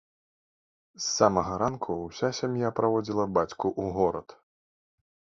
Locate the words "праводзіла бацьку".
2.79-3.67